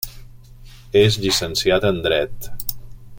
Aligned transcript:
És 1.01 1.19
llicenciat 1.25 1.87
en 1.91 2.03
Dret. 2.09 2.53